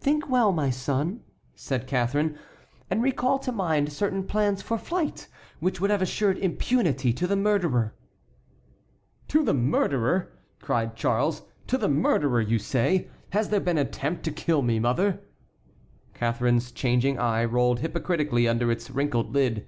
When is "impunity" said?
6.38-7.12